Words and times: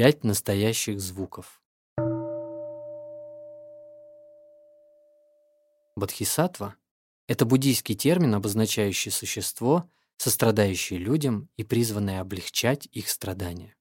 Пять 0.00 0.24
настоящих 0.24 0.98
звуков. 0.98 1.60
Бодхисаттва— 5.94 6.76
это 7.28 7.44
буддийский 7.44 7.94
термин, 7.94 8.34
обозначающий 8.34 9.10
существо, 9.10 9.90
сострадающее 10.16 10.98
людям 10.98 11.50
и 11.58 11.64
призванное 11.64 12.22
облегчать 12.22 12.88
их 12.92 13.10
страдания. 13.10 13.76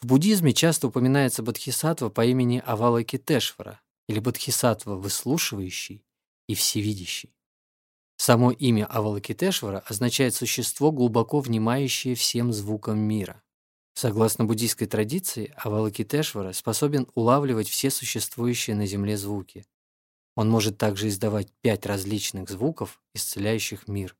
В 0.00 0.06
буддизме 0.06 0.54
часто 0.54 0.86
упоминается 0.86 1.42
бодхисаттва 1.42 2.08
по 2.08 2.24
имени 2.24 2.62
Авалокитешвара 2.64 3.82
или 4.08 4.20
бодхисаттва 4.20 4.94
выслушивающий 4.94 6.06
и 6.46 6.54
всевидящий. 6.54 7.36
Само 8.16 8.50
имя 8.50 8.86
Авалокитешвара 8.86 9.80
означает 9.80 10.34
существо, 10.34 10.90
глубоко 10.90 11.40
внимающее 11.40 12.14
всем 12.14 12.50
звукам 12.50 12.98
мира. 12.98 13.42
Согласно 14.00 14.44
буддийской 14.44 14.86
традиции, 14.86 15.52
Авалокитешвара 15.56 16.52
способен 16.52 17.08
улавливать 17.16 17.68
все 17.68 17.90
существующие 17.90 18.76
на 18.76 18.86
Земле 18.86 19.16
звуки. 19.16 19.66
Он 20.36 20.48
может 20.48 20.78
также 20.78 21.08
издавать 21.08 21.52
пять 21.62 21.84
различных 21.84 22.48
звуков, 22.48 23.02
исцеляющих 23.16 23.88
мир. 23.88 24.16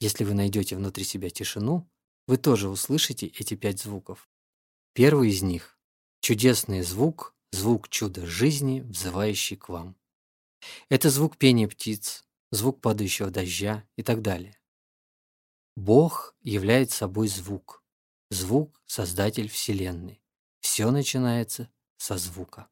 Если 0.00 0.24
вы 0.24 0.34
найдете 0.34 0.74
внутри 0.74 1.04
себя 1.04 1.30
тишину, 1.30 1.88
вы 2.26 2.36
тоже 2.36 2.68
услышите 2.68 3.28
эти 3.28 3.54
пять 3.54 3.80
звуков. 3.80 4.28
Первый 4.92 5.30
из 5.30 5.40
них— 5.40 5.78
чудесный 6.20 6.82
звук, 6.82 7.36
звук 7.52 7.88
чуда 7.88 8.26
жизни, 8.26 8.80
взывающий 8.80 9.56
к 9.56 9.68
вам. 9.68 9.94
Это 10.88 11.10
звук 11.10 11.36
пения 11.36 11.68
птиц, 11.68 12.24
звук 12.50 12.80
падающего 12.80 13.30
дождя 13.30 13.86
и 13.94 14.02
так 14.02 14.20
далее. 14.20 14.58
Бог 15.76 16.34
является 16.42 16.96
собой 16.96 17.28
звук. 17.28 17.84
Звук— 18.30 18.82
создатель 18.86 19.48
Вселенной. 19.48 20.22
Все 20.60 20.90
начинается 20.90 21.70
со 21.96 22.18
звука. 22.18 22.68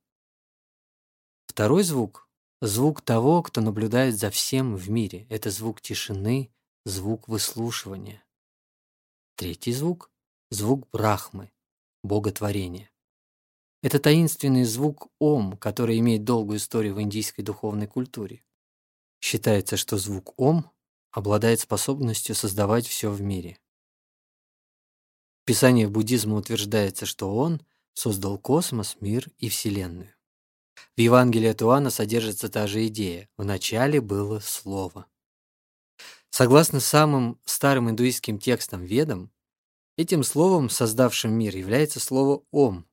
Второй 1.47 1.83
звук— 1.83 2.29
звук 2.61 3.01
того, 3.01 3.43
кто 3.43 3.63
наблюдает 3.63 4.19
за 4.19 4.31
всем 4.31 4.77
в 4.77 4.91
мире. 4.91 5.27
Это 5.31 5.51
звук 5.51 5.81
тишины, 5.81 6.53
звук 6.85 7.29
выслушивания. 7.29 8.23
Третий 9.37 9.73
звук— 9.73 10.11
звук 10.51 10.89
Брахмы, 10.91 11.51
бога 12.03 12.33
творения. 12.33 12.91
Это 13.83 13.99
таинственный 13.99 14.65
звук 14.65 15.09
Ом, 15.19 15.57
который 15.57 15.99
имеет 16.01 16.25
долгую 16.25 16.59
историю 16.59 16.95
в 16.95 17.01
индийской 17.01 17.45
духовной 17.45 17.87
культуре. 17.87 18.45
Считается, 19.21 19.79
что 19.79 19.97
звук 19.97 20.39
Ом 20.39 20.71
обладает 21.13 21.61
способностью 21.61 22.35
создавать 22.35 22.87
все 22.87 23.11
в 23.11 23.23
мире. 23.23 23.59
В 25.47 25.49
Писании 25.49 25.87
буддизма 25.87 26.35
утверждается, 26.35 27.07
что 27.07 27.33
он 27.37 27.63
создал 27.95 28.37
космос, 28.37 28.97
мир 28.99 29.29
и 29.39 29.49
Вселенную. 29.49 30.13
В 30.97 31.01
Евангелии 31.01 31.47
от 31.47 31.63
Иоанна 31.63 31.91
содержится 31.91 32.49
та 32.49 32.67
же 32.67 32.85
идея. 32.89 33.29
В 33.37 33.45
начале 33.45 34.01
было 34.01 34.41
Слово. 34.41 35.07
Согласно 36.31 36.81
самым 36.81 37.41
старым 37.45 37.89
индуистским 37.89 38.41
текстам 38.41 38.83
Ведам, 38.85 39.31
этим 39.97 40.25
словом, 40.25 40.69
создавшим 40.69 41.33
мир, 41.33 41.55
является 41.55 42.01
слово 42.01 42.43
«Ом». 42.51 42.85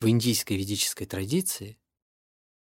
В 0.00 0.08
индийской 0.08 0.56
ведической 0.56 1.08
традиции 1.08 1.80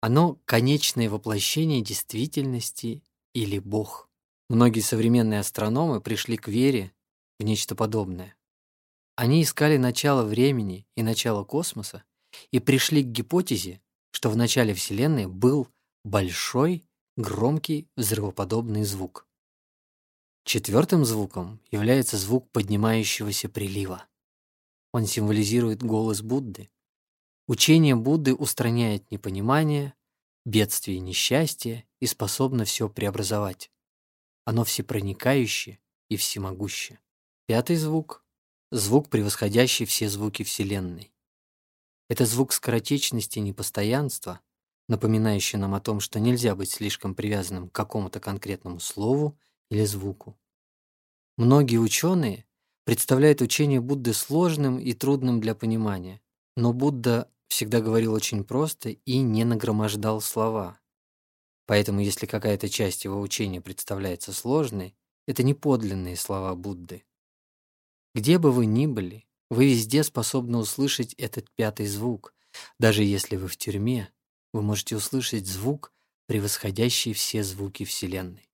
оно– 0.00 0.40
конечное 0.46 1.10
воплощение 1.10 1.82
действительности 1.82 3.02
или 3.34 3.58
Бог. 3.58 4.08
Многие 4.48 4.80
современные 4.80 5.40
астрономы 5.40 6.00
пришли 6.00 6.38
к 6.38 6.48
вере 6.48 6.90
в 7.38 7.42
нечто 7.42 7.74
подобное. 7.74 8.34
Они 9.14 9.42
искали 9.42 9.76
начало 9.76 10.24
времени 10.24 10.86
и 10.96 11.02
начало 11.02 11.44
космоса 11.44 12.02
и 12.50 12.60
пришли 12.60 13.02
к 13.02 13.08
гипотезе, 13.08 13.80
что 14.10 14.30
в 14.30 14.36
начале 14.36 14.72
Вселенной 14.74 15.26
был 15.26 15.68
большой, 16.04 16.84
громкий, 17.16 17.88
взрывоподобный 17.96 18.84
звук. 18.84 19.26
Четвертым 20.44 21.04
звуком 21.04 21.60
является 21.70 22.16
звук 22.16 22.50
поднимающегося 22.50 23.48
прилива. 23.48 24.06
Он 24.92 25.06
символизирует 25.06 25.82
голос 25.82 26.22
Будды. 26.22 26.70
Учение 27.46 27.94
Будды 27.94 28.34
устраняет 28.34 29.10
непонимание, 29.10 29.94
бедствие 30.44 30.96
и 30.96 31.00
несчастье 31.00 31.86
и 32.00 32.06
способно 32.06 32.64
все 32.64 32.88
преобразовать. 32.88 33.70
Оно 34.44 34.64
всепроникающее 34.64 35.78
и 36.08 36.16
всемогущее. 36.16 36.98
Пятый 37.46 37.76
звук 37.76 38.24
звук, 38.72 39.10
превосходящий 39.10 39.84
все 39.84 40.08
звуки 40.08 40.42
Вселенной. 40.44 41.12
Это 42.08 42.24
звук 42.24 42.54
скоротечности 42.54 43.38
и 43.38 43.42
непостоянства, 43.42 44.40
напоминающий 44.88 45.58
нам 45.58 45.74
о 45.74 45.80
том, 45.80 46.00
что 46.00 46.18
нельзя 46.18 46.54
быть 46.54 46.70
слишком 46.70 47.14
привязанным 47.14 47.68
к 47.68 47.72
какому-то 47.72 48.18
конкретному 48.18 48.80
слову 48.80 49.38
или 49.70 49.84
звуку. 49.84 50.38
Многие 51.36 51.76
ученые 51.76 52.46
представляют 52.84 53.42
учение 53.42 53.80
Будды 53.80 54.14
сложным 54.14 54.78
и 54.78 54.94
трудным 54.94 55.40
для 55.40 55.54
понимания, 55.54 56.22
но 56.56 56.72
Будда 56.72 57.30
всегда 57.48 57.82
говорил 57.82 58.14
очень 58.14 58.42
просто 58.42 58.88
и 58.88 59.18
не 59.18 59.44
нагромождал 59.44 60.22
слова. 60.22 60.80
Поэтому 61.66 62.00
если 62.00 62.24
какая-то 62.24 62.70
часть 62.70 63.04
его 63.04 63.20
учения 63.20 63.60
представляется 63.60 64.32
сложной, 64.32 64.96
это 65.26 65.42
не 65.42 65.52
подлинные 65.52 66.16
слова 66.16 66.54
Будды. 66.54 67.04
Где 68.14 68.38
бы 68.38 68.52
вы 68.52 68.66
ни 68.66 68.86
были, 68.86 69.26
вы 69.50 69.70
везде 69.70 70.04
способны 70.04 70.58
услышать 70.58 71.14
этот 71.14 71.50
пятый 71.54 71.86
звук. 71.86 72.34
Даже 72.78 73.02
если 73.02 73.36
вы 73.36 73.48
в 73.48 73.56
тюрьме, 73.56 74.10
вы 74.52 74.62
можете 74.62 74.96
услышать 74.96 75.46
звук, 75.46 75.92
превосходящий 76.26 77.14
все 77.14 77.42
звуки 77.42 77.84
Вселенной. 77.84 78.51